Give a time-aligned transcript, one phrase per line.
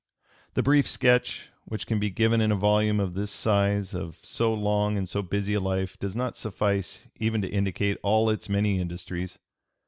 [0.55, 4.51] The brief sketch which can be given in a volume of this size of so
[4.51, 8.79] long and so busy a life does not suffice even to indicate all its many
[8.79, 9.37] industries.